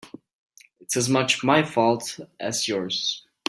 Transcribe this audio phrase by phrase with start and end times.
[0.79, 3.23] It's as much my fault as yours.